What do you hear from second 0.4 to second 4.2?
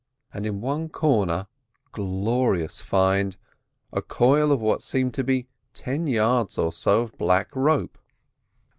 in one corner—glorious find!—a